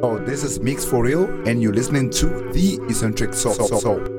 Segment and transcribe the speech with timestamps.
[0.00, 4.17] Oh, this is Mix for Real, and you're listening to the Eccentric Soul.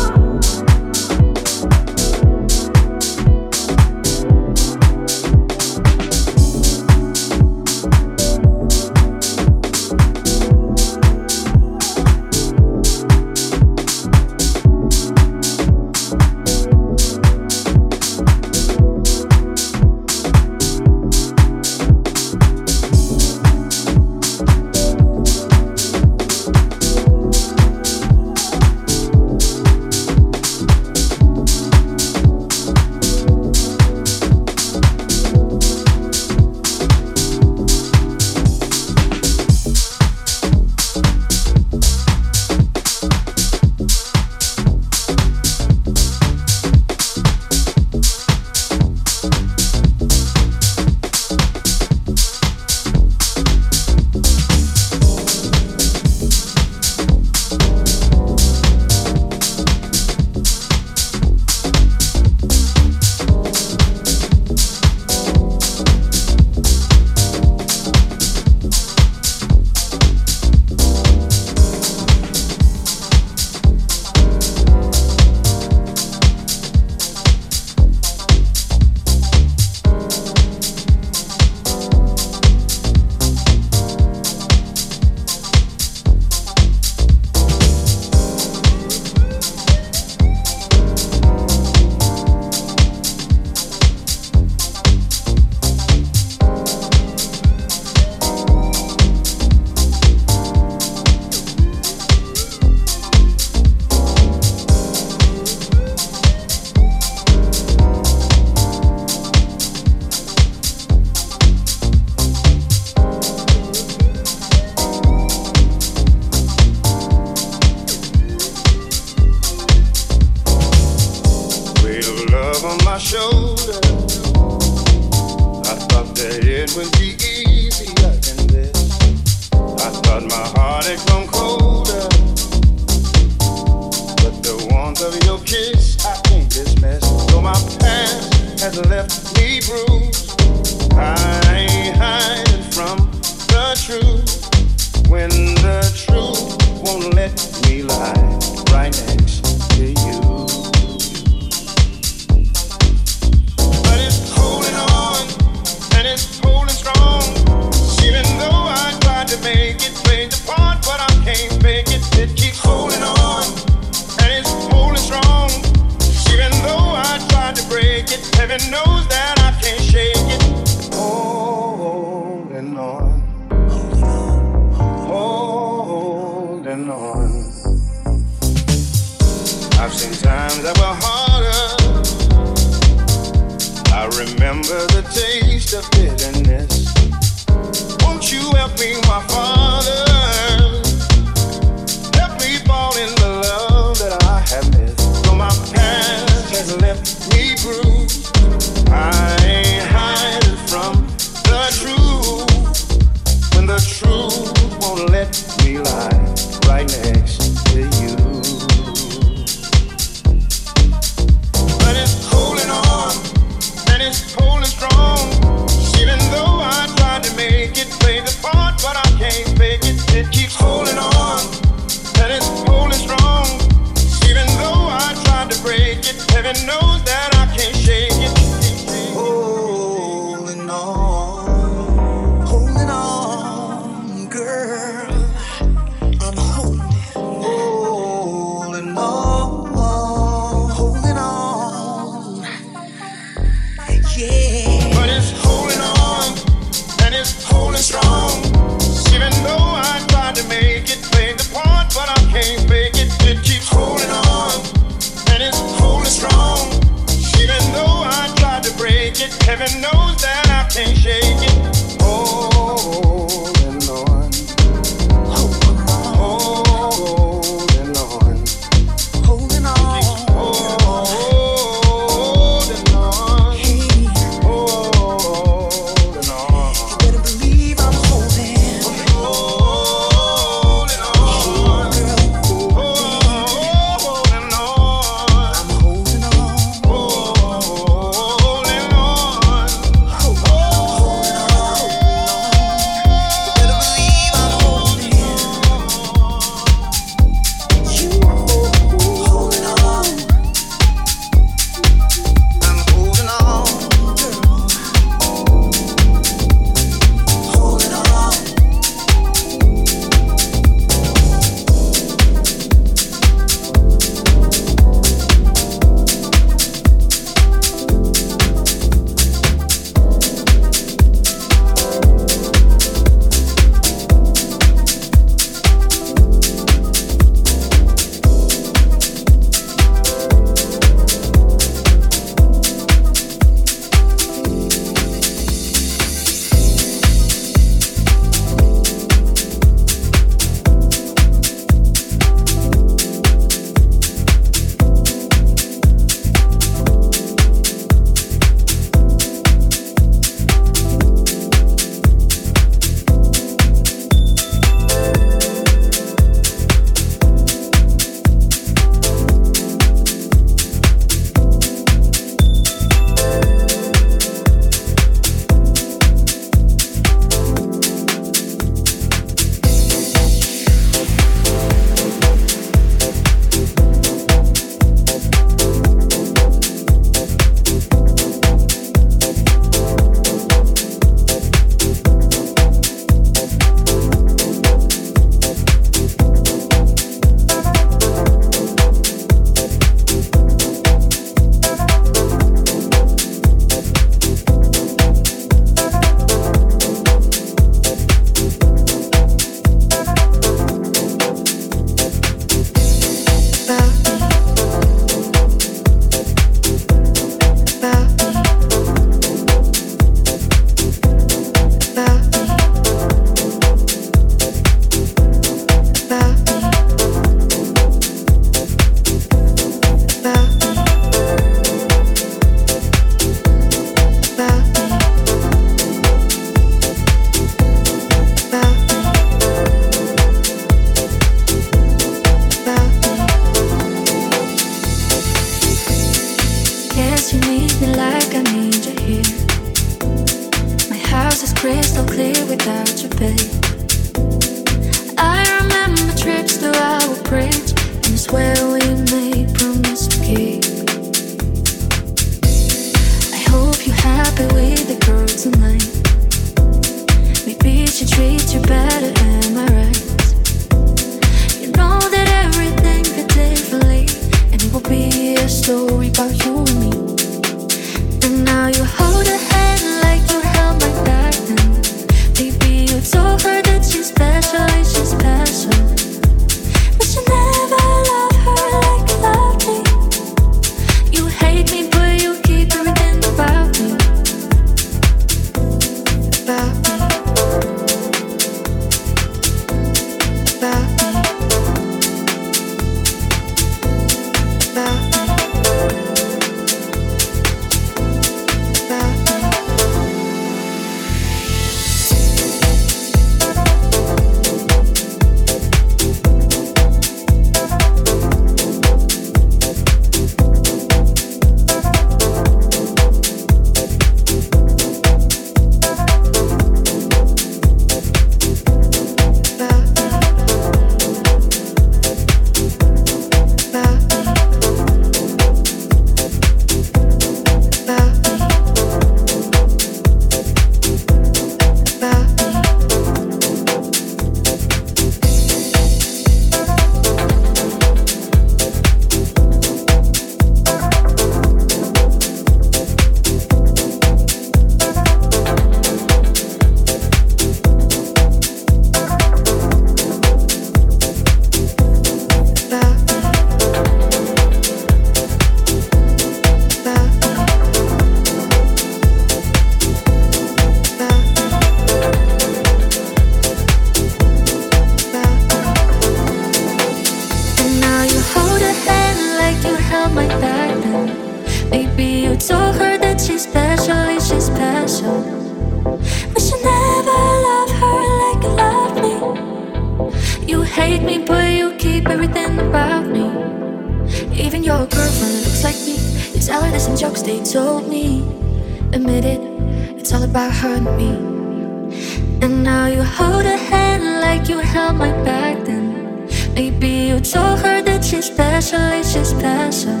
[597.36, 600.00] told her that she's special, and she's special.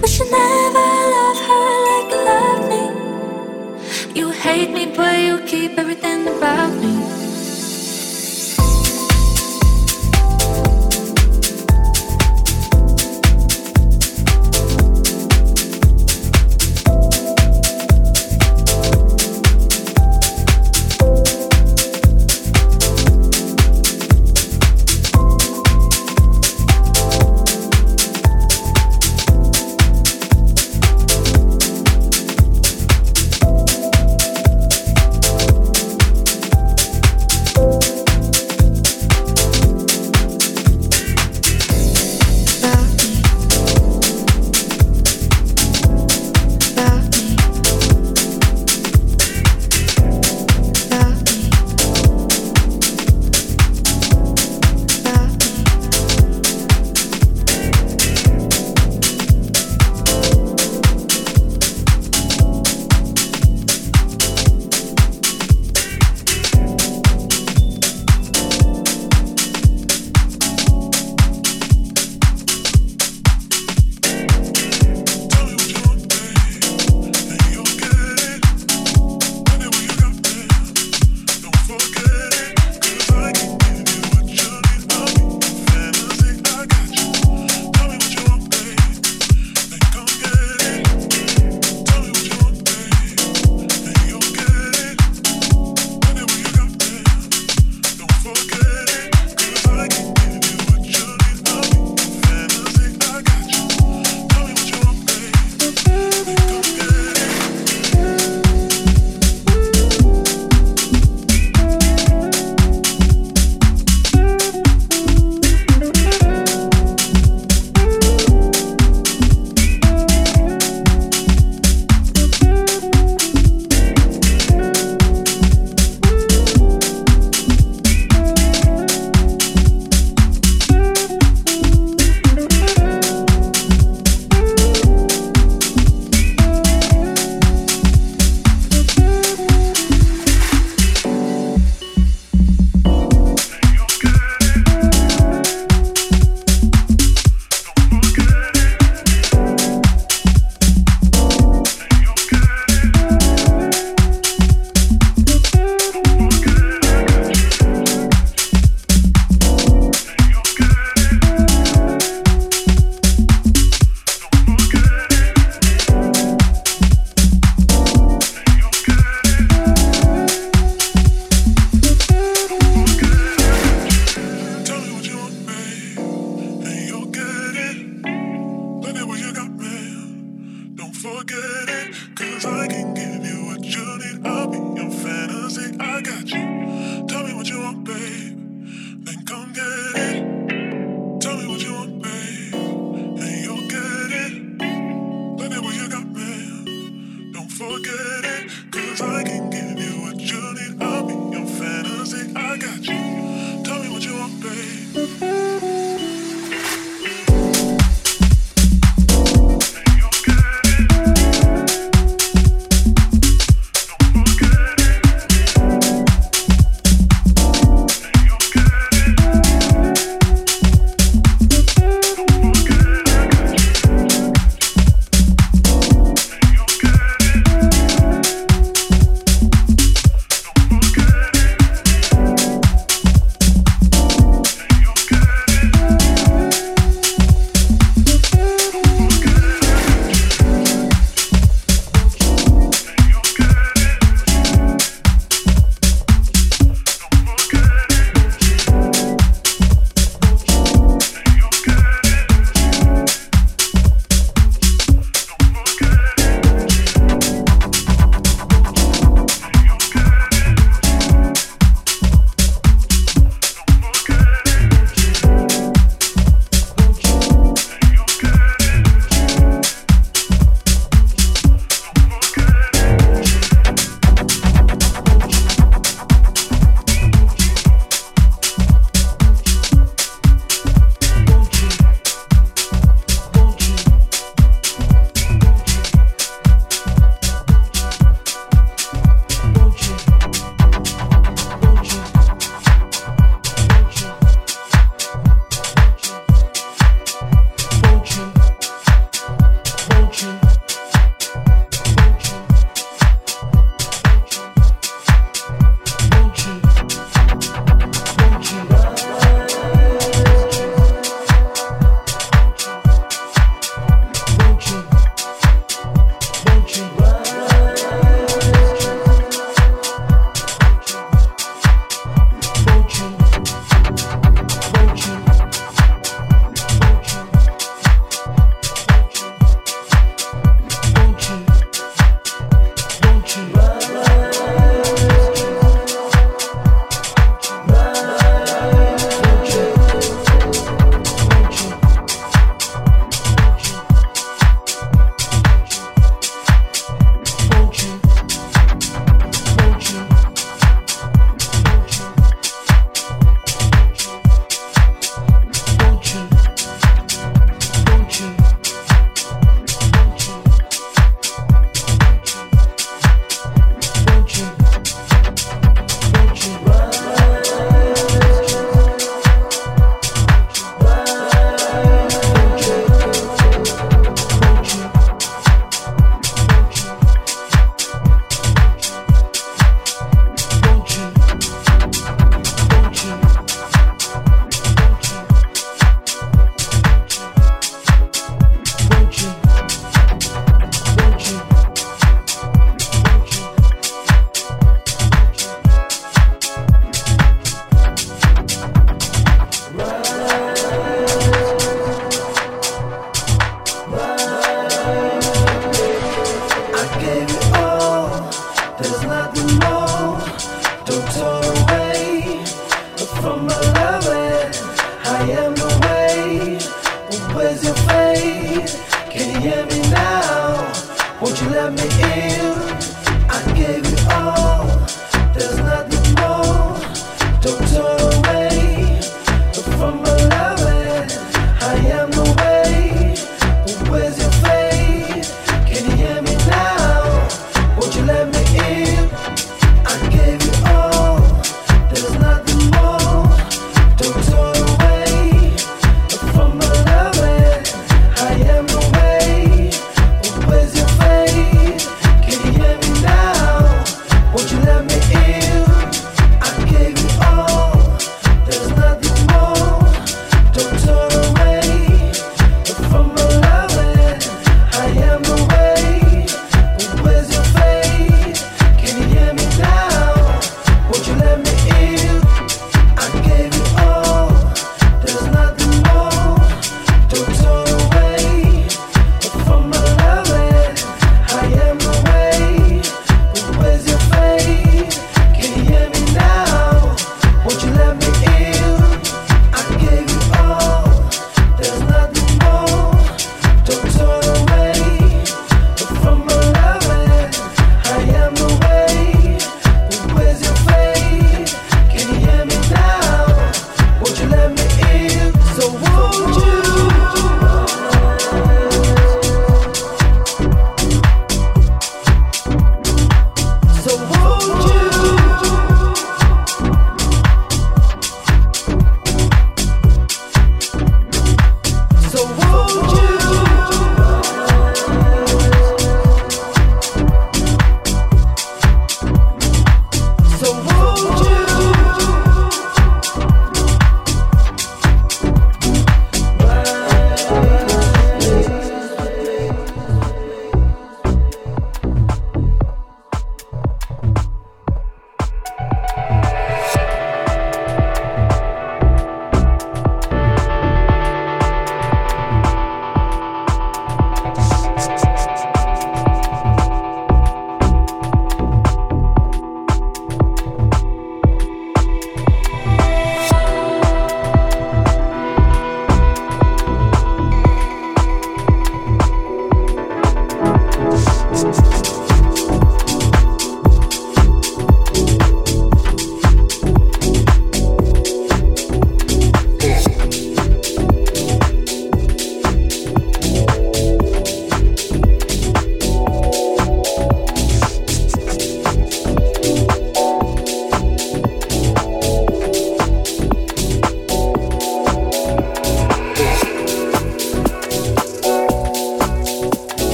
[0.00, 2.82] But she never love her like you love me.
[4.18, 7.29] You hate me, but you keep everything about me.